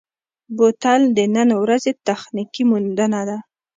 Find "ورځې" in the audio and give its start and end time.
1.63-1.91